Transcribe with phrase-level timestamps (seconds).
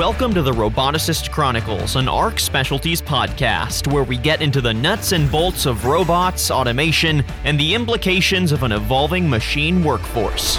[0.00, 5.12] Welcome to the Roboticist Chronicles, an ARC Specialties podcast where we get into the nuts
[5.12, 10.56] and bolts of robots, automation, and the implications of an evolving machine workforce.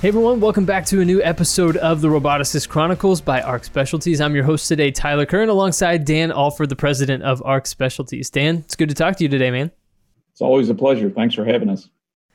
[0.00, 4.22] Hey everyone, welcome back to a new episode of the Roboticist Chronicles by ARC Specialties.
[4.22, 8.30] I'm your host today, Tyler Kern, alongside Dan Alford, the president of ARC Specialties.
[8.30, 9.70] Dan, it's good to talk to you today, man.
[10.30, 11.10] It's always a pleasure.
[11.10, 11.90] Thanks for having us.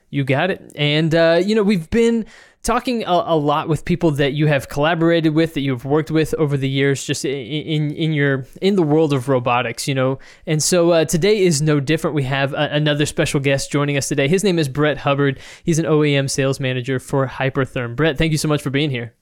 [0.10, 0.72] You got it.
[0.76, 2.26] And, uh, you know, we've been
[2.68, 6.34] talking a, a, lot with people that you have collaborated with, that you've worked with
[6.36, 10.20] over the years, just in, in, your in the world of robotics, you know.
[10.46, 12.14] And so uh, today is no different.
[12.14, 14.28] We have a, another special guest joining us today.
[14.28, 15.40] His name is Brett Hubbard.
[15.64, 17.96] He's an OEM sales manager for Hypertherm.
[17.96, 19.14] Brett, thank you so much for being here.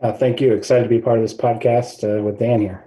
[0.00, 0.54] Uh, thank you.
[0.54, 2.82] Excited to be part of this podcast uh, with Dan here.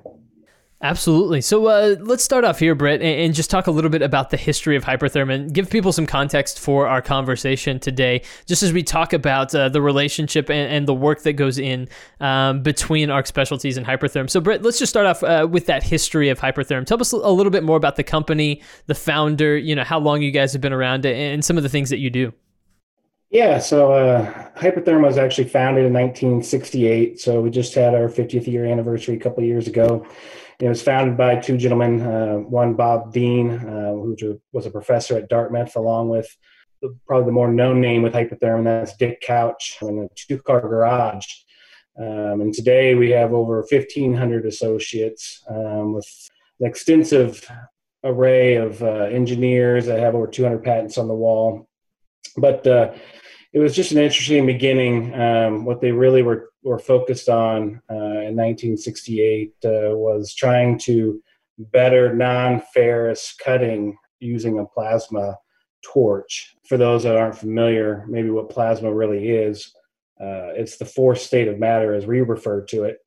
[0.84, 1.40] Absolutely.
[1.40, 4.38] So uh, let's start off here, Brett, and, just talk a little bit about the
[4.38, 8.84] history of Hypertherm and give people some context for our conversation today, just as we
[8.84, 11.88] talk about uh, the relationship and, and, the work that goes in
[12.20, 14.30] um, between ARC Specialties and Hypertherm.
[14.30, 16.86] So, Brett, let's just start off uh, with that history of Hypertherm.
[16.86, 20.22] Tell us a little bit more about the company, the founder, you know, how long
[20.22, 22.34] you guys have been around, and some of the things that you do.
[23.30, 27.22] Yeah, so uh, Hypertherm was actually founded in 1968.
[27.22, 30.06] So we just had our 50th year anniversary a couple years ago.
[30.60, 35.18] It was founded by two gentlemen, uh, one Bob Dean, uh, who was a professor
[35.18, 36.36] at Dartmouth, along with
[36.82, 40.62] the, probably the more known name with Hypertherm, and that's Dick Couch in a two-car
[40.62, 41.26] garage.
[41.98, 47.48] Um, and today we have over 1,500 associates um, with an extensive
[48.04, 51.68] array of uh, engineers that have over 200 patents on the wall.
[52.36, 52.94] But uh,
[53.54, 55.14] it was just an interesting beginning.
[55.14, 61.22] Um, what they really were were focused on uh, in 1968 uh, was trying to
[61.58, 65.38] better non-ferrous cutting using a plasma
[65.84, 66.56] torch.
[66.68, 69.74] For those that aren't familiar, maybe what plasma really is,
[70.20, 73.00] uh, it's the fourth state of matter as we refer to it.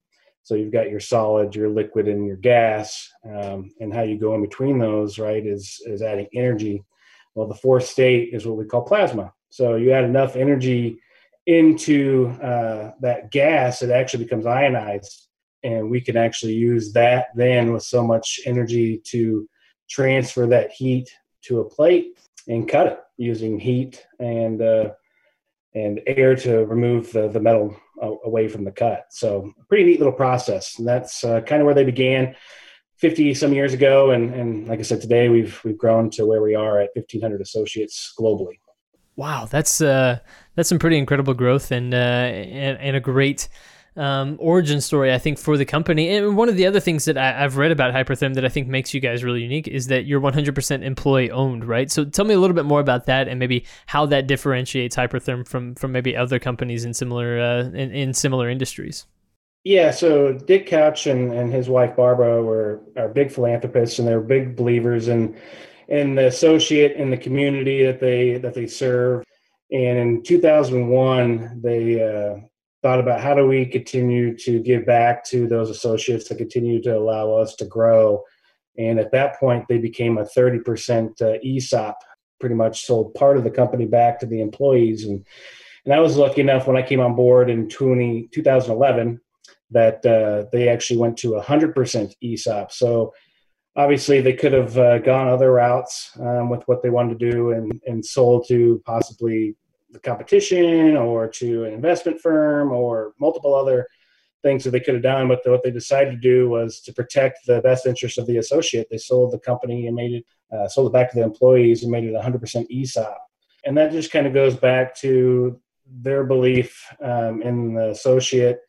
[0.42, 4.34] So you've got your solid, your liquid, and your gas, um, and how you go
[4.34, 6.84] in between those, right, is is adding energy.
[7.34, 9.32] Well, the fourth state is what we call plasma.
[9.56, 11.00] So you add enough energy
[11.46, 15.28] into uh, that gas, it actually becomes ionized,
[15.62, 19.48] and we can actually use that then with so much energy to
[19.88, 21.08] transfer that heat
[21.44, 24.90] to a plate and cut it using heat and uh,
[25.74, 27.74] and air to remove the, the metal
[28.24, 29.06] away from the cut.
[29.10, 32.36] So pretty neat little process, and that's uh, kind of where they began.
[32.98, 36.40] 50 some years ago and, and like i said today we've we've grown to where
[36.40, 38.56] we are at 1500 associates globally
[39.16, 40.18] Wow, that's uh,
[40.54, 43.48] that's some pretty incredible growth and uh, and, and a great
[43.96, 46.14] um, origin story, I think, for the company.
[46.14, 48.68] And one of the other things that I, have read about Hypertherm that I think
[48.68, 51.90] makes you guys really unique is that you're 100% employee owned, right?
[51.90, 55.48] So tell me a little bit more about that and maybe how that differentiates Hypertherm
[55.48, 59.06] from from maybe other companies in similar uh, in, in similar industries.
[59.64, 64.20] Yeah, so Dick Couch and, and his wife Barbara were are big philanthropists and they're
[64.20, 65.36] big believers in
[65.88, 69.24] and the associate in the community that they that they serve.
[69.70, 72.36] And in 2001, they uh,
[72.82, 76.96] thought about how do we continue to give back to those associates to continue to
[76.96, 78.22] allow us to grow.
[78.78, 81.96] And at that point, they became a 30% uh, ESOP,
[82.38, 85.04] pretty much sold part of the company back to the employees.
[85.04, 85.26] And,
[85.84, 89.20] and I was lucky enough when I came on board in 20, 2011
[89.70, 92.70] that uh, they actually went to 100% ESOP.
[92.70, 93.12] So
[93.76, 97.50] obviously they could have uh, gone other routes um, with what they wanted to do
[97.52, 99.54] and, and sold to possibly
[99.90, 103.86] the competition or to an investment firm or multiple other
[104.42, 105.28] things that they could have done.
[105.28, 108.38] But the, what they decided to do was to protect the best interest of the
[108.38, 108.88] associate.
[108.90, 111.92] They sold the company and made it, uh, sold it back to the employees and
[111.92, 113.18] made it 100% ESOP.
[113.64, 118.60] And that just kind of goes back to their belief um, in the associate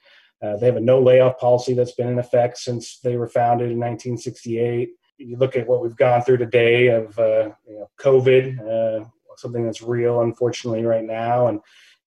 [0.41, 3.71] uh, they have a no layoff policy that's been in effect since they were founded
[3.71, 4.89] in 1968.
[5.17, 9.05] You look at what we've gone through today of uh, you know, COVID, uh,
[9.37, 11.59] something that's real, unfortunately, right now, and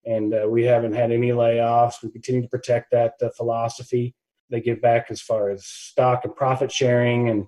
[0.07, 2.03] and uh, we haven't had any layoffs.
[2.03, 4.15] We continue to protect that uh, philosophy.
[4.49, 7.47] They give back as far as stock and profit sharing, and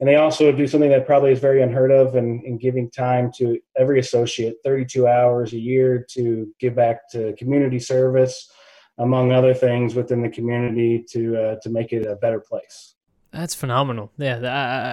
[0.00, 3.30] and they also do something that probably is very unheard of, and in giving time
[3.36, 8.50] to every associate, 32 hours a year to give back to community service
[8.98, 12.94] among other things within the community to uh, to make it a better place.
[13.32, 14.12] That's phenomenal.
[14.16, 14.38] Yeah,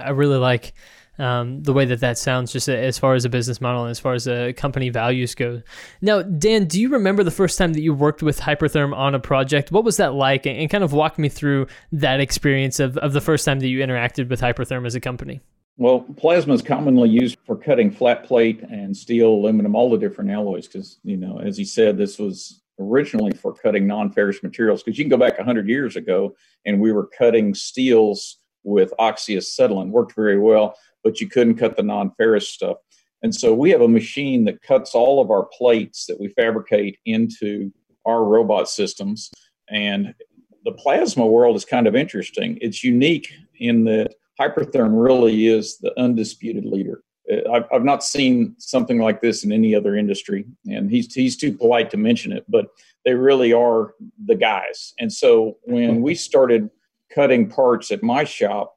[0.04, 0.74] I, I really like
[1.20, 4.00] um, the way that that sounds, just as far as a business model and as
[4.00, 5.62] far as a company values go.
[6.02, 9.20] Now, Dan, do you remember the first time that you worked with Hypertherm on a
[9.20, 9.72] project?
[9.72, 10.48] What was that like?
[10.48, 13.80] And, kind of walk me through that experience of, of the first time that you
[13.80, 15.42] interacted with Hypertherm as a company.
[15.78, 20.32] Well, plasma is commonly used for cutting flat plate and steel, aluminum, all the different
[20.32, 20.68] alloys.
[20.68, 25.06] Because you know, as he said, this was originally for cutting non-ferrous materials because you
[25.06, 26.36] can go back 100 years ago
[26.66, 29.90] and we were cutting steels with oxyacetylene.
[29.90, 32.78] Worked very well but you couldn't cut the non-ferrous stuff.
[33.24, 36.98] And so we have a machine that cuts all of our plates that we fabricate
[37.06, 37.72] into
[38.06, 39.30] our robot systems.
[39.70, 40.14] And
[40.66, 42.58] the plasma world is kind of interesting.
[42.62, 48.56] It's unique in that hypertherm really is the undisputed leader Uh, I've, I've not seen
[48.58, 52.46] something like this in any other industry, and he's he's too polite to mention it,
[52.48, 52.68] but
[53.06, 53.94] they really are
[54.26, 54.94] the guys.
[55.00, 56.70] And so when we started
[57.14, 58.76] cutting parts at my shop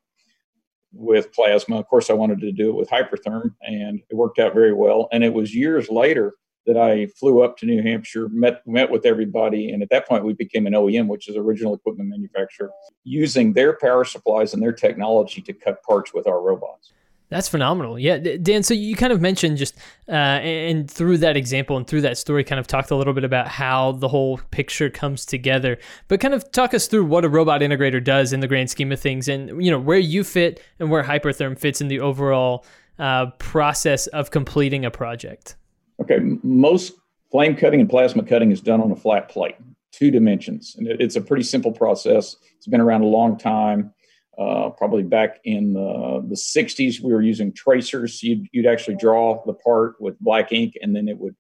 [0.93, 4.55] with plasma, of course I wanted to do it with hypertherm, and it worked out
[4.55, 5.09] very well.
[5.13, 6.35] And it was years later
[6.67, 10.25] that I flew up to New Hampshire, met met with everybody, and at that point
[10.25, 12.71] we became an OEM, which is original equipment manufacturer,
[13.05, 16.93] using their power supplies and their technology to cut parts with our robots.
[17.31, 17.99] That's phenomenal.
[17.99, 18.63] Yeah, Dan.
[18.63, 19.77] So you kind of mentioned just,
[20.09, 23.25] uh, and through that example and through that story, kind of talked a little bit
[23.25, 25.79] about how the whole picture comes together.
[26.09, 28.93] But kind of talk us through what a robot integrator does in the grand scheme
[28.93, 32.65] of things, and you know where you fit and where Hypertherm fits in the overall
[32.99, 35.57] uh, process of completing a project.
[36.01, 36.93] Okay, most
[37.33, 39.57] flame cutting and plasma cutting is done on a flat plate,
[39.93, 42.37] two dimensions, and it's a pretty simple process.
[42.59, 43.93] It's been around a long time.
[44.39, 48.23] Uh, probably back in the, the 60s, we were using tracers.
[48.23, 51.37] You'd, you'd actually draw the part with black ink, and then it would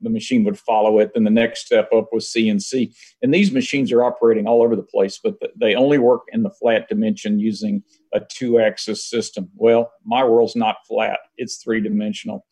[0.00, 1.12] the machine would follow it.
[1.14, 2.94] Then the next step up was CNC.
[3.22, 6.50] And these machines are operating all over the place, but they only work in the
[6.50, 7.82] flat dimension using
[8.14, 9.50] a two axis system.
[9.56, 12.46] Well, my world's not flat, it's three dimensional.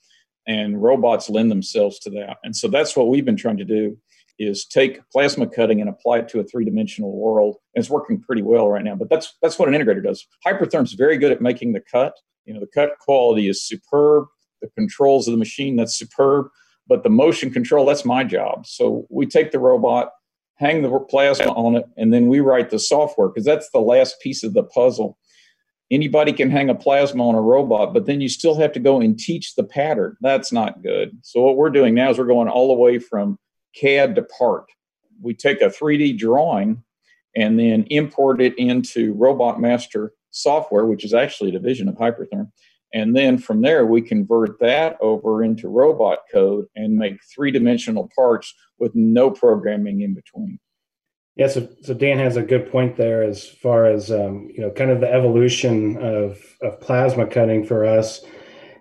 [0.47, 2.39] And robots lend themselves to that.
[2.43, 3.99] And so that's what we've been trying to do
[4.39, 7.57] is take plasma cutting and apply it to a three-dimensional world.
[7.75, 8.95] And it's working pretty well right now.
[8.95, 10.27] But that's that's what an integrator does.
[10.47, 12.15] Hypertherm's very good at making the cut.
[12.45, 14.27] You know, the cut quality is superb.
[14.63, 16.47] The controls of the machine that's superb.
[16.87, 18.67] But the motion control that's my job.
[18.67, 20.13] So we take the robot,
[20.55, 24.21] hang the plasma on it, and then we write the software because that's the last
[24.21, 25.19] piece of the puzzle.
[25.91, 29.01] Anybody can hang a plasma on a robot, but then you still have to go
[29.01, 30.17] and teach the pattern.
[30.21, 31.17] That's not good.
[31.23, 33.39] So what we're doing now is we're going all the way from
[33.75, 34.67] CAD to part.
[35.21, 36.83] We take a 3D drawing
[37.37, 42.51] and then import it into Robot Master software, which is actually a division of Hypertherm.
[42.95, 48.11] And then from there, we convert that over into robot code and make three dimensional
[48.17, 50.59] parts with no programming in between.
[51.37, 54.71] Yeah, so, so Dan has a good point there as far as um, you know,
[54.71, 58.25] kind of the evolution of of plasma cutting for us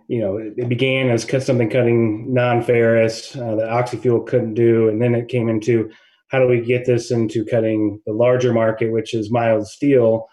[0.07, 5.13] you know, it, began as something cutting non-ferrous uh, that oxyfuel couldn't do, and then
[5.13, 5.89] it came into
[6.29, 10.27] how do we get this into cutting the larger market, which is mild steel,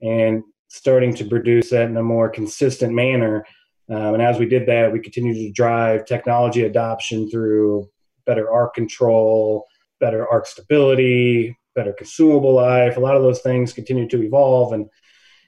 [0.00, 3.44] and starting to produce that in a more consistent manner.
[3.88, 7.88] Um, and as we did that, we continued to drive technology adoption through
[8.26, 9.66] better arc control,
[9.98, 12.96] better arc stability, better consumable life.
[12.96, 14.86] A lot of those things continue to evolve, and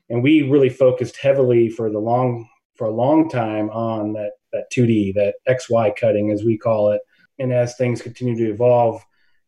[0.09, 4.71] and we really focused heavily for the long for a long time on that that
[4.73, 7.01] 2D, that XY cutting as we call it.
[7.39, 9.03] And as things continue to evolve,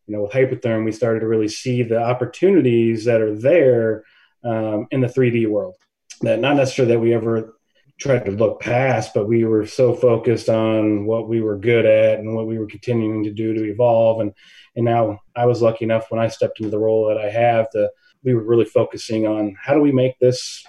[0.07, 4.03] you know, with Hypertherm, we started to really see the opportunities that are there
[4.43, 5.75] um, in the 3D world.
[6.21, 7.57] That not necessarily that we ever
[7.99, 12.19] tried to look past, but we were so focused on what we were good at
[12.19, 14.21] and what we were continuing to do to evolve.
[14.21, 14.33] And
[14.75, 17.69] and now I was lucky enough when I stepped into the role that I have
[17.71, 17.89] to
[18.25, 20.65] we were really focusing on how do we make this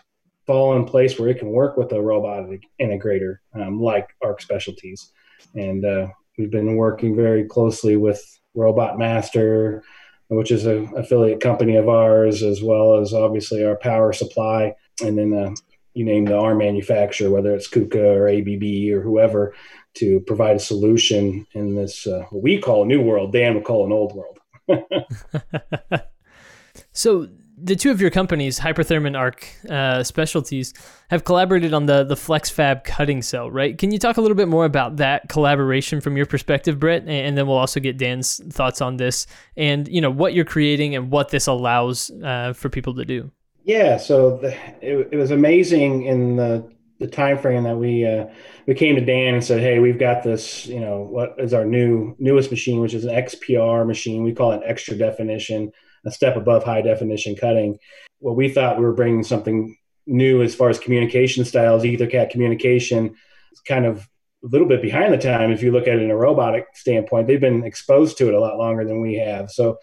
[0.47, 5.12] fall in place where it can work with a robotic integrator um, like Arc Specialties.
[5.55, 8.23] And uh, we've been working very closely with
[8.55, 9.83] Robot Master,
[10.29, 14.75] which is an affiliate company of ours, as well as obviously our power supply.
[15.03, 15.55] And then uh,
[15.95, 19.55] you name the arm manufacturer, whether it's KUKA or ABB or whoever,
[19.95, 23.33] to provide a solution in this uh, what we call a new world.
[23.33, 24.38] Dan would call an old world.
[26.93, 30.75] so the two of your companies, Hypertherm and Arc uh, Specialties,
[31.09, 33.77] have collaborated on the the FlexFab cutting cell, right?
[33.79, 37.09] Can you talk a little bit more about that collaboration from your perspective, Brett?
[37.09, 40.95] And then we'll also get Dan's thoughts on this, and you know what you're creating
[40.95, 43.31] and what this allows uh, for people to do.
[43.65, 48.27] Yeah, so the, it, it was amazing in the the time frame that we uh,
[48.67, 50.67] we came to Dan and said, "Hey, we've got this.
[50.67, 54.25] You know, what is our new newest machine, which is an XPR machine.
[54.25, 55.73] We call it extra definition."
[56.07, 57.79] A step above high definition cutting.
[58.21, 61.83] Well, we thought we were bringing something new as far as communication styles.
[61.83, 63.15] EtherCAT communication
[63.53, 64.09] is kind of
[64.45, 67.27] a little bit behind the time if you look at it in a robotic standpoint.
[67.27, 69.51] They've been exposed to it a lot longer than we have.
[69.51, 69.79] So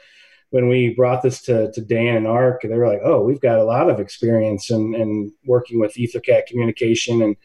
[0.51, 3.59] when we brought this to, to Dan and Arc, they were like, "Oh, we've got
[3.59, 7.35] a lot of experience in, in working with EtherCAT communication and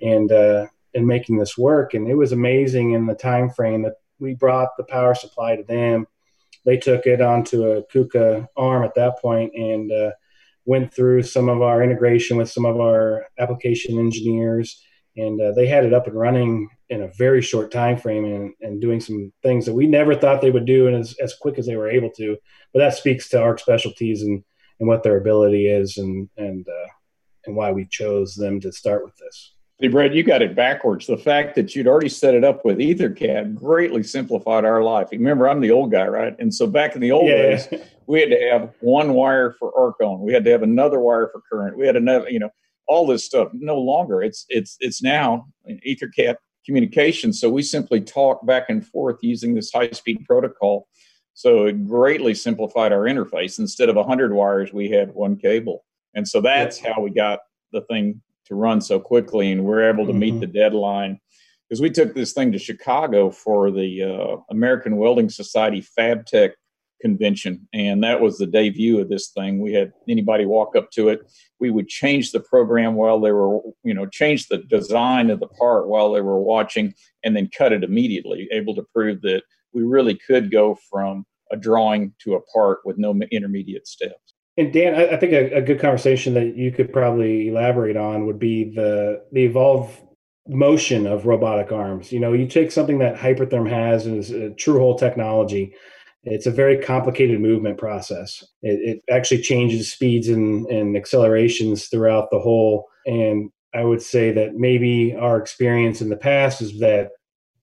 [0.00, 3.96] and uh, and making this work." And it was amazing in the time frame that
[4.18, 6.06] we brought the power supply to them
[6.64, 10.12] they took it onto a KUKA arm at that point and uh,
[10.64, 14.82] went through some of our integration with some of our application engineers,
[15.16, 18.52] and uh, they had it up and running in a very short time frame and,
[18.60, 21.58] and doing some things that we never thought they would do and as, as quick
[21.58, 22.36] as they were able to.
[22.72, 24.42] But that speaks to ARC specialties and,
[24.80, 26.88] and what their ability is and and uh,
[27.46, 29.53] and why we chose them to start with this.
[29.80, 31.08] Hey, Brad, you got it backwards.
[31.08, 35.08] The fact that you'd already set it up with EtherCAT greatly simplified our life.
[35.10, 36.36] Remember, I'm the old guy, right?
[36.38, 37.36] And so back in the old yeah.
[37.36, 37.68] days,
[38.06, 40.20] we had to have one wire for arc on.
[40.20, 41.76] We had to have another wire for current.
[41.76, 42.50] We had another, you know,
[42.86, 43.48] all this stuff.
[43.52, 44.22] No longer.
[44.22, 47.32] It's it's it's now EtherCAT communication.
[47.32, 50.86] So we simply talk back and forth using this high speed protocol.
[51.34, 53.58] So it greatly simplified our interface.
[53.58, 55.84] Instead of 100 wires, we had one cable.
[56.14, 57.40] And so that's how we got
[57.72, 60.20] the thing to run so quickly and we're able to mm-hmm.
[60.20, 61.18] meet the deadline.
[61.68, 66.52] Because we took this thing to Chicago for the uh, American Welding Society Fab Tech
[67.00, 69.60] convention and that was the debut of this thing.
[69.60, 71.20] We had anybody walk up to it
[71.64, 75.46] we would change the program while they were you know change the design of the
[75.46, 76.92] part while they were watching
[77.24, 81.56] and then cut it immediately able to prove that we really could go from a
[81.56, 84.23] drawing to a part with no intermediate steps
[84.56, 88.38] and Dan, I, think a, a, good conversation that you could probably elaborate on would
[88.38, 90.00] be the the evolve
[90.46, 92.12] motion of robotic arms.
[92.12, 95.74] You know, you take something that Hypertherm has is a true hole technology.
[96.22, 98.44] It's a very complicated movement process.
[98.62, 102.86] It, it actually changes speeds and, and accelerations throughout the hole.
[103.06, 107.10] And I would say that maybe our experience in the past is that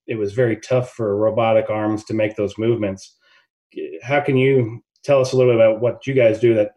[0.08, 3.16] it was very tough for robotic arms to make those movements.
[4.04, 6.72] How can you tell us a little bit about what you guys do that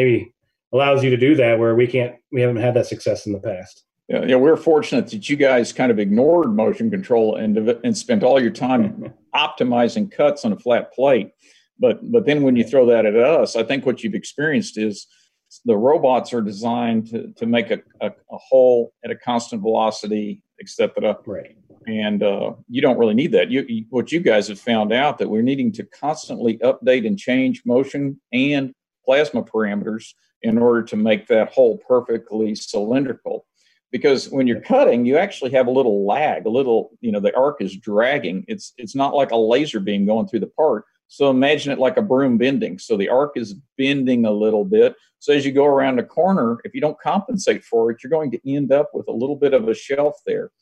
[0.00, 0.32] maybe
[0.72, 3.40] allows you to do that where we can't we haven't had that success in the
[3.40, 3.84] past.
[4.08, 8.22] Yeah, yeah we're fortunate that you guys kind of ignored motion control and and spent
[8.22, 11.30] all your time optimizing cuts on a flat plate.
[11.78, 15.06] But but then when you throw that at us i think what you've experienced is
[15.64, 20.42] the robots are designed to, to make a, a, a hole at a constant velocity
[20.60, 21.56] etc right.
[21.86, 23.50] And uh, you don't really need that.
[23.50, 27.18] You, you, what you guys have found out that we're needing to constantly update and
[27.18, 33.46] change motion and plasma parameters in order to make that hole perfectly cylindrical.
[33.92, 37.36] Because when you're cutting, you actually have a little lag, a little, you know, the
[37.36, 38.44] arc is dragging.
[38.46, 40.84] It's it's not like a laser beam going through the part.
[41.08, 42.78] So imagine it like a broom bending.
[42.78, 44.94] So the arc is bending a little bit.
[45.18, 48.30] So as you go around a corner, if you don't compensate for it, you're going
[48.30, 50.52] to end up with a little bit of a shelf there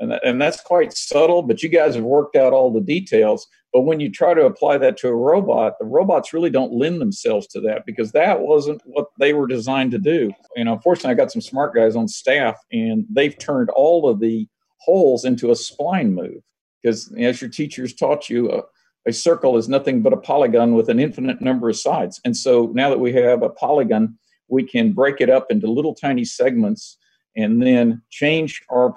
[0.00, 3.46] and, and that's quite subtle but you guys have worked out all the details.
[3.72, 7.00] But when you try to apply that to a robot the robots really don't lend
[7.00, 10.32] themselves to that because that wasn't what they were designed to do.
[10.56, 14.20] You know unfortunately i got some smart guys on staff and they've turned all of
[14.20, 14.46] the
[14.80, 16.42] holes into a spline move.
[16.82, 18.62] Because as your teachers taught you uh,
[19.06, 22.20] a circle is nothing but a polygon with an infinite number of sides.
[22.24, 25.94] And so now that we have a polygon we can break it up into little
[25.94, 26.96] tiny segments
[27.36, 28.94] and then change our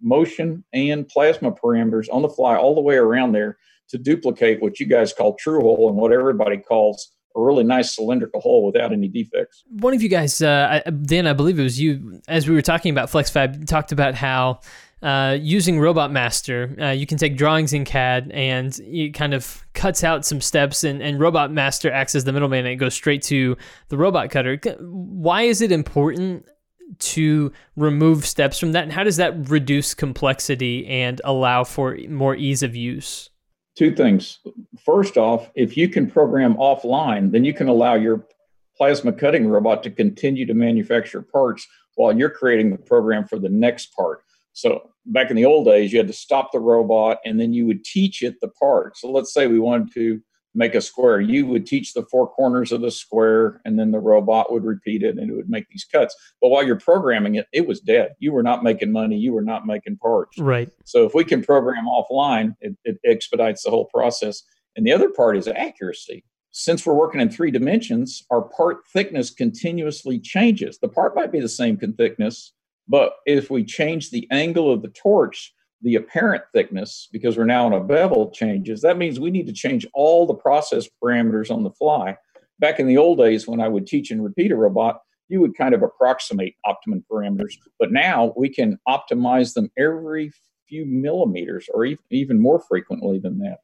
[0.00, 4.80] motion and plasma parameters on the fly all the way around there to duplicate what
[4.80, 8.92] you guys call true hole and what everybody calls a really nice cylindrical hole without
[8.92, 9.64] any defects.
[9.68, 12.90] One of you guys, uh, Dan, I believe it was you, as we were talking
[12.90, 14.60] about FlexFab, talked about how
[15.02, 19.64] uh, using Robot Master, uh, you can take drawings in CAD and it kind of
[19.72, 22.94] cuts out some steps, and, and Robot Master acts as the middleman and it goes
[22.94, 23.56] straight to
[23.88, 24.58] the robot cutter.
[24.80, 26.46] Why is it important
[27.00, 28.84] to remove steps from that?
[28.84, 33.30] And how does that reduce complexity and allow for more ease of use?
[33.76, 34.38] Two things.
[34.84, 38.26] First off, if you can program offline, then you can allow your
[38.76, 41.66] plasma cutting robot to continue to manufacture parts
[41.96, 44.22] while you're creating the program for the next part.
[44.52, 47.66] So back in the old days, you had to stop the robot and then you
[47.66, 48.96] would teach it the part.
[48.96, 50.20] So let's say we wanted to
[50.54, 51.20] make a square.
[51.20, 55.02] You would teach the four corners of the square, and then the robot would repeat
[55.02, 56.14] it and it would make these cuts.
[56.40, 58.14] But while you're programming it, it was dead.
[58.18, 59.16] You were not making money.
[59.16, 60.38] You were not making parts.
[60.38, 60.68] Right.
[60.84, 64.42] So if we can program offline, it, it expedites the whole process.
[64.76, 66.24] And the other part is accuracy.
[66.52, 70.78] Since we're working in three dimensions, our part thickness continuously changes.
[70.78, 72.52] The part might be the same thickness,
[72.88, 77.66] but if we change the angle of the torch, the apparent thickness, because we're now
[77.66, 78.82] on a bevel, changes.
[78.82, 82.16] That means we need to change all the process parameters on the fly.
[82.58, 85.56] Back in the old days, when I would teach and repeat a robot, you would
[85.56, 87.54] kind of approximate optimum parameters.
[87.78, 90.32] But now we can optimize them every
[90.68, 93.58] few millimeters or even more frequently than that.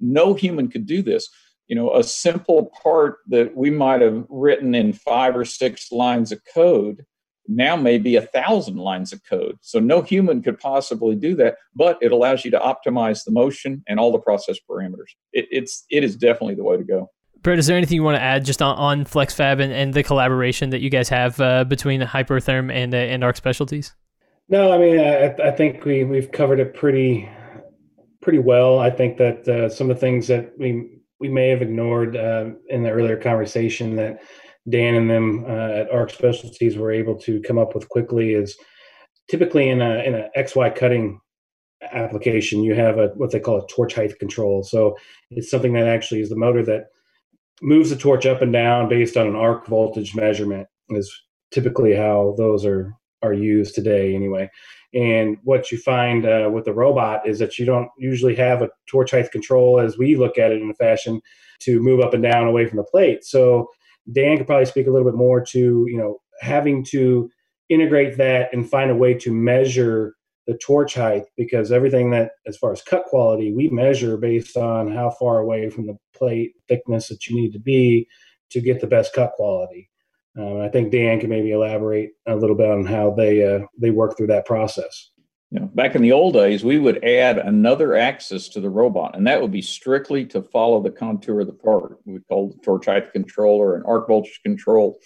[0.00, 1.28] No human could do this.
[1.66, 6.32] You know, a simple part that we might have written in five or six lines
[6.32, 7.04] of code
[7.48, 9.58] now may be a thousand lines of code.
[9.62, 13.82] So no human could possibly do that, but it allows you to optimize the motion
[13.88, 15.14] and all the process parameters.
[15.32, 17.10] It, it's it is definitely the way to go.
[17.42, 20.02] Brett, is there anything you want to add just on, on FlexFab and, and the
[20.02, 23.94] collaboration that you guys have uh, between Hypertherm and uh, and Arc Specialties?
[24.48, 27.28] No, I mean I, I think we we've covered it pretty
[28.20, 28.78] pretty well.
[28.78, 32.50] I think that uh, some of the things that we we may have ignored uh,
[32.68, 34.22] in the earlier conversation that
[34.68, 38.56] Dan and them uh, at Arc Specialties were able to come up with quickly is
[39.28, 41.20] typically in a in a XY cutting
[41.92, 44.62] application you have a what they call a torch height control.
[44.62, 44.96] So
[45.30, 46.86] it's something that actually is the motor that
[47.62, 51.12] moves the torch up and down based on an arc voltage measurement is
[51.50, 54.48] typically how those are are used today anyway.
[54.94, 58.70] And what you find uh, with the robot is that you don't usually have a
[58.88, 61.20] torch height control as we look at it in a fashion
[61.60, 63.24] to move up and down away from the plate.
[63.24, 63.68] So
[64.12, 67.30] Dan could probably speak a little bit more to you know having to
[67.68, 70.14] integrate that and find a way to measure
[70.46, 74.90] the torch height because everything that as far as cut quality we measure based on
[74.90, 78.08] how far away from the plate thickness that you need to be
[78.50, 79.90] to get the best cut quality.
[80.38, 83.90] Um, i think dan can maybe elaborate a little bit on how they uh, they
[83.90, 85.10] work through that process
[85.50, 89.16] you know, back in the old days, we would add another axis to the robot,
[89.16, 91.98] and that would be strictly to follow the contour of the part.
[92.04, 94.98] We called the torch height controller and arc voltage control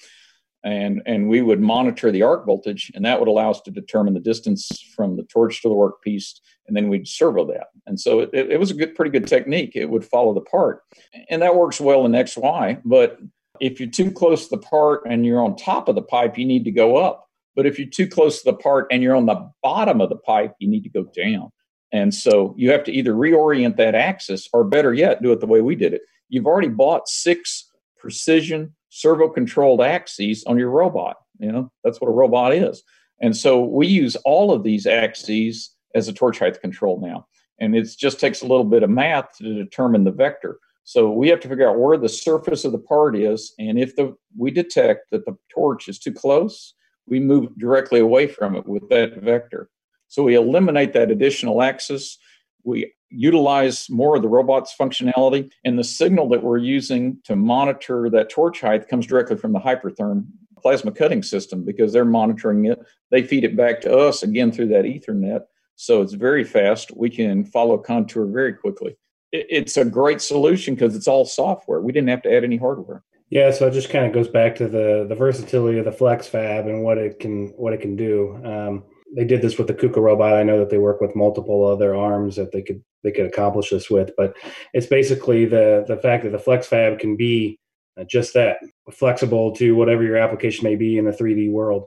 [0.65, 4.15] and and we would monitor the arc voltage and that would allow us to determine
[4.15, 7.69] the distance from the torch to the workpiece and then we'd servo that.
[7.87, 9.73] And so it, it was a good pretty good technique.
[9.75, 10.83] It would follow the part.
[11.29, 13.19] And that works well in xy but
[13.61, 16.45] if you're too close to the part and you're on top of the pipe you
[16.45, 19.27] need to go up but if you're too close to the part and you're on
[19.27, 21.51] the bottom of the pipe you need to go down
[21.93, 25.47] and so you have to either reorient that axis or better yet do it the
[25.47, 31.17] way we did it you've already bought six precision servo controlled axes on your robot.
[31.39, 32.83] You know, that's what a robot is.
[33.21, 37.27] And so we use all of these axes as a torch height control now.
[37.59, 40.59] And it just takes a little bit of math to determine the vector.
[40.85, 43.55] So we have to figure out where the surface of the part is.
[43.59, 46.75] And if the we detect that the torch is too close,
[47.07, 49.69] we move directly away from it with that vector.
[50.09, 52.19] So we eliminate that additional axis.
[52.65, 55.51] We utilize more of the robot's functionality.
[55.65, 59.61] And the signal that we're using to monitor that torch height comes directly from the
[59.61, 60.27] Hypertherm
[60.59, 62.79] plasma cutting system because they're monitoring it.
[63.11, 65.43] They feed it back to us again through that Ethernet.
[65.77, 66.97] So it's very fast.
[66.97, 68.97] We can follow contour very quickly.
[69.33, 71.81] It's a great solution because it's all software.
[71.81, 73.03] We didn't have to add any hardware.
[73.33, 76.27] Yeah, so it just kind of goes back to the the versatility of the Flex
[76.27, 78.39] Fab and what it can what it can do.
[78.45, 78.85] Um,
[79.17, 80.35] they did this with the Kuka robot.
[80.35, 83.71] I know that they work with multiple other arms that they could they could accomplish
[83.71, 84.35] this with, but
[84.75, 87.59] it's basically the the fact that the Flex Fab can be
[87.99, 88.59] uh, just that
[88.93, 91.87] flexible to whatever your application may be in the 3D world,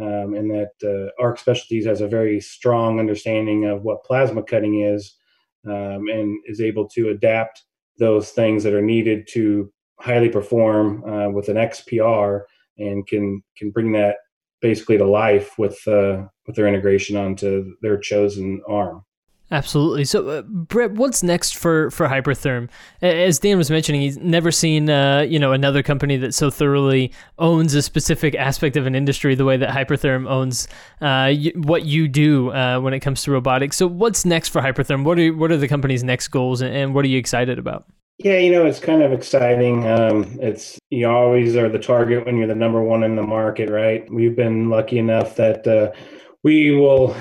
[0.00, 4.80] um, and that uh, Arc Specialties has a very strong understanding of what plasma cutting
[4.80, 5.14] is,
[5.66, 7.64] um, and is able to adapt
[7.98, 12.42] those things that are needed to highly perform uh, with an XPR,
[12.78, 14.16] and can can bring that
[14.60, 19.04] basically to life with uh, with their integration onto their chosen arm.
[19.52, 20.04] Absolutely.
[20.04, 22.68] So, uh, Brett, what's next for for Hypertherm?
[23.00, 27.12] As Dan was mentioning, he's never seen uh, you know another company that so thoroughly
[27.38, 30.66] owns a specific aspect of an industry the way that Hypertherm owns
[31.00, 33.76] uh, y- what you do uh, when it comes to robotics.
[33.76, 35.04] So, what's next for Hypertherm?
[35.04, 37.86] What are what are the company's next goals, and, and what are you excited about?
[38.18, 39.86] Yeah, you know, it's kind of exciting.
[39.86, 43.68] Um, it's you always are the target when you're the number one in the market,
[43.68, 44.10] right?
[44.10, 45.92] We've been lucky enough that uh,
[46.42, 47.14] we will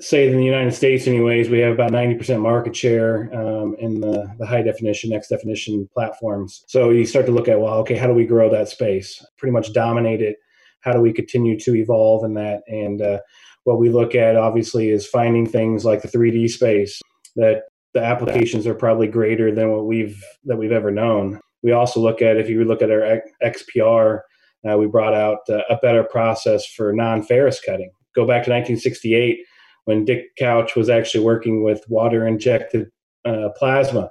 [0.00, 4.30] say in the United States, anyways, we have about 90% market share um, in the,
[4.38, 6.62] the high definition, next definition platforms.
[6.68, 9.24] So you start to look at, well, okay, how do we grow that space?
[9.38, 10.36] Pretty much dominate it.
[10.80, 12.60] How do we continue to evolve in that?
[12.66, 13.20] And uh,
[13.62, 17.00] what we look at, obviously, is finding things like the 3D space
[17.36, 17.62] that
[17.94, 21.40] the applications are probably greater than what we've that we've ever known.
[21.62, 24.20] We also look at if you look at our XPR,
[24.68, 27.90] uh, we brought out uh, a better process for non-ferrous cutting.
[28.14, 29.38] Go back to 1968
[29.84, 32.88] when Dick Couch was actually working with water injected
[33.24, 34.10] uh, plasma.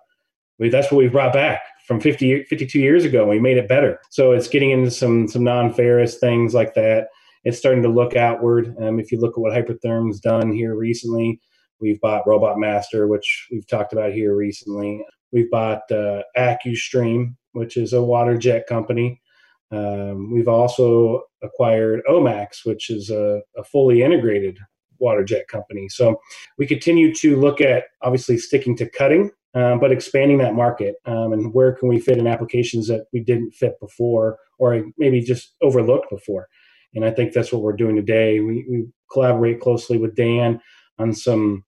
[0.59, 3.27] That's what we brought back from 50, 52 years ago.
[3.27, 3.99] We made it better.
[4.11, 7.07] So it's getting into some some non-ferrous things like that.
[7.43, 8.73] It's starting to look outward.
[8.81, 11.41] Um, if you look at what Hypertherm's done here recently,
[11.83, 15.05] We've bought Robot Master, which we've talked about here recently.
[15.33, 19.21] We've bought uh, AccuStream, which is a water jet company.
[19.69, 24.57] Um, we've also acquired Omax, which is a, a fully integrated
[24.99, 25.89] water jet company.
[25.89, 26.21] So
[26.57, 31.33] we continue to look at obviously sticking to cutting, um, but expanding that market um,
[31.33, 35.55] and where can we fit in applications that we didn't fit before or maybe just
[35.61, 36.47] overlooked before.
[36.95, 38.39] And I think that's what we're doing today.
[38.39, 40.61] We, we collaborate closely with Dan
[40.97, 41.65] on some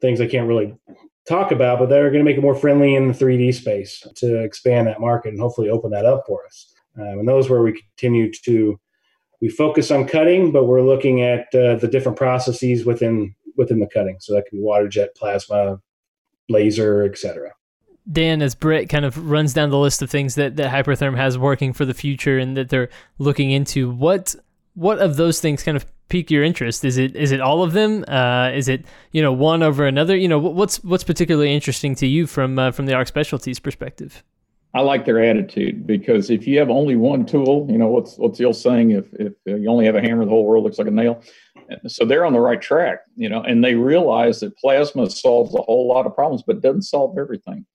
[0.00, 0.74] things I can't really
[1.28, 4.42] talk about, but they're going to make it more friendly in the 3D space to
[4.42, 6.72] expand that market and hopefully open that up for us.
[6.96, 8.78] Um, and those where we continue to
[9.40, 13.86] we focus on cutting, but we're looking at uh, the different processes within within the
[13.86, 14.16] cutting.
[14.20, 15.80] So that could be water jet, plasma,
[16.48, 17.52] laser, etc.
[18.10, 21.36] Dan, as Britt kind of runs down the list of things that, that Hypertherm has
[21.36, 24.34] working for the future and that they're looking into, what
[24.78, 26.84] what of those things kind of pique your interest?
[26.84, 28.04] Is it is it all of them?
[28.06, 30.16] Uh, is it you know one over another?
[30.16, 34.22] You know what's what's particularly interesting to you from uh, from the ARC Specialties perspective?
[34.74, 38.38] I like their attitude because if you have only one tool, you know what's what's
[38.38, 38.92] the old saying?
[38.92, 41.22] If if you only have a hammer, the whole world looks like a nail.
[41.86, 45.62] So they're on the right track, you know, and they realize that plasma solves a
[45.62, 47.66] whole lot of problems, but doesn't solve everything.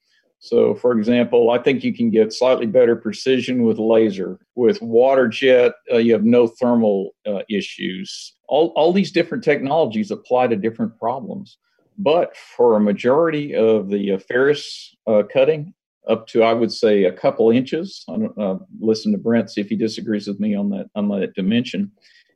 [0.43, 4.41] So, for example, I think you can get slightly better precision with laser.
[4.56, 8.36] With water jet, uh, you have no thermal uh, issues.
[8.49, 11.58] All, all these different technologies apply to different problems.
[11.97, 15.73] But for a majority of the uh, ferrous uh, cutting,
[16.10, 18.03] up to I would say a couple inches.
[18.10, 21.08] I don't uh, listen to Brent see if he disagrees with me on that on
[21.08, 21.89] that dimension,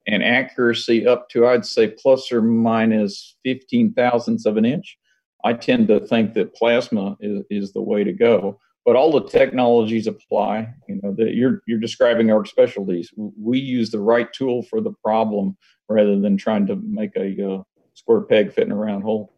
[0.08, 4.98] and accuracy up to I'd say plus or minus fifteen thousandths of an inch
[5.44, 8.60] I tend to think that plasma is, is the way to go.
[8.86, 10.74] But all the technologies apply.
[10.88, 13.12] You know that you're you're describing ARC Specialties.
[13.18, 15.58] We use the right tool for the problem
[15.90, 17.64] rather than trying to make a uh,
[17.96, 19.34] square peg fit in a round hole.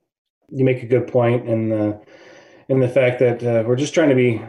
[0.50, 2.00] You make a good point in the
[2.68, 4.40] in the fact that uh, we're just trying to be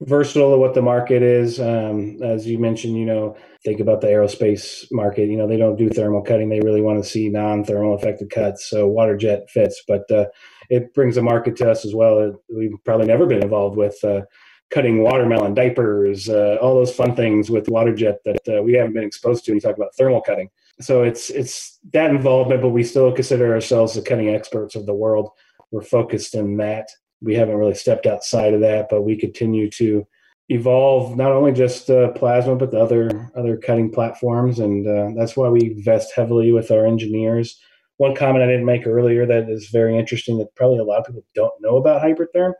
[0.00, 1.60] versatile to what the market is.
[1.60, 5.28] Um, as you mentioned, you know, think about the aerospace market.
[5.28, 8.68] You know, they don't do thermal cutting; they really want to see non-thermal affected cuts.
[8.68, 10.26] So water jet fits, but uh,
[10.70, 12.40] it brings a market to us as well.
[12.54, 14.22] We've probably never been involved with uh,
[14.70, 18.92] cutting watermelon diapers, uh, all those fun things with water jet that uh, we haven't
[18.92, 20.48] been exposed to when you talk about thermal cutting.
[20.80, 24.94] So it's it's that involvement, but we still consider ourselves the cutting experts of the
[24.94, 25.30] world.
[25.70, 26.88] We're focused in that.
[27.20, 30.06] We haven't really stepped outside of that, but we continue to
[30.48, 35.36] evolve not only just uh, plasma but the other other cutting platforms, and uh, that's
[35.36, 37.58] why we invest heavily with our engineers
[37.98, 41.06] one comment I didn't make earlier that is very interesting that probably a lot of
[41.06, 42.52] people don't know about Hypertherm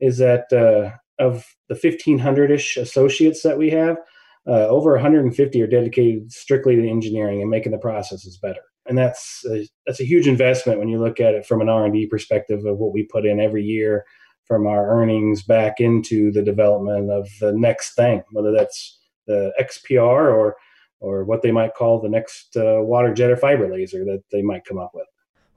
[0.00, 3.96] is that uh, of the 1,500 ish associates that we have,
[4.46, 8.60] uh, over 150 are dedicated strictly to engineering and making the processes better.
[8.88, 12.06] And that's a, that's a huge investment when you look at it from an R&D
[12.06, 14.04] perspective of what we put in every year
[14.46, 20.32] from our earnings back into the development of the next thing, whether that's the XPR
[20.32, 20.56] or
[21.00, 24.42] or what they might call the next uh, water jet or fiber laser that they
[24.42, 25.06] might come up with.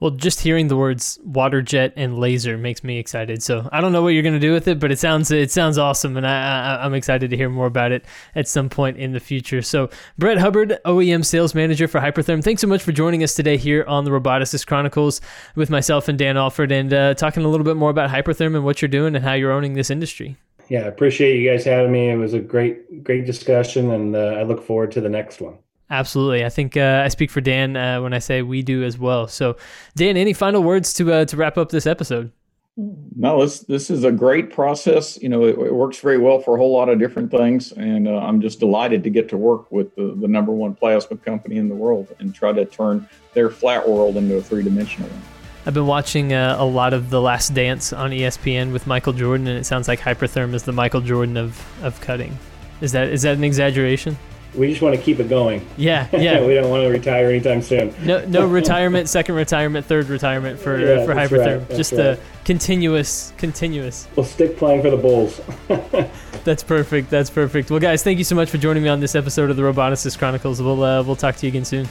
[0.02, 3.42] Well, just hearing the words water jet and laser makes me excited.
[3.42, 5.52] So I don't know what you're going to do with it, but it sounds it
[5.52, 8.04] sounds awesome, and I, am excited to hear more about it
[8.36, 9.62] at some point in the future.
[9.62, 13.56] So Brett Hubbard, OEM sales manager for Hypertherm, thanks so much for joining us today
[13.56, 15.22] here on the Roboticist Chronicles
[15.56, 18.66] with myself and Dan Alford, and uh, talking a little bit more about Hypertherm and
[18.66, 20.36] what you're doing and how you're owning this industry
[20.72, 22.12] yeah, I appreciate you guys having me.
[22.12, 25.58] It was a great, great discussion, and uh, I look forward to the next one.
[25.92, 28.98] Absolutely, I think uh, I speak for Dan uh, when I say we do as
[28.98, 29.28] well.
[29.28, 29.58] So,
[29.98, 32.32] Dan, any final words to uh, to wrap up this episode?
[32.78, 35.22] No, this this is a great process.
[35.22, 38.08] You know, it, it works very well for a whole lot of different things, and
[38.08, 41.58] uh, I'm just delighted to get to work with the, the number one plasma company
[41.58, 45.22] in the world and try to turn their flat world into a three dimensional one.
[45.66, 49.48] I've been watching uh, a lot of The Last Dance on ESPN with Michael Jordan,
[49.48, 52.40] and it sounds like Hypertherm is the Michael Jordan of, of cutting.
[52.80, 54.18] Is that is that an exaggeration?
[54.54, 55.66] We just want to keep it going.
[55.78, 56.46] Yeah, yeah.
[56.46, 57.94] we don't want to retire anytime soon.
[58.04, 61.70] No, no retirement, second retirement, third retirement for yeah, for Hypertherm.
[61.70, 62.02] Right, just right.
[62.02, 64.08] a continuous, continuous.
[64.16, 65.40] We'll stick playing for the Bulls.
[66.44, 67.10] that's perfect.
[67.10, 67.72] That's perfect.
[67.72, 70.18] Well, guys, thank you so much for joining me on this episode of the Roboticist
[70.18, 70.62] Chronicles.
[70.62, 71.88] We'll uh, we'll talk to you again soon.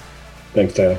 [0.53, 0.99] Thanks, Tyler.